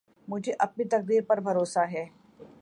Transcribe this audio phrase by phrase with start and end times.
[0.27, 2.05] مجھے اپنی تقدیر پر بھروسہ ہے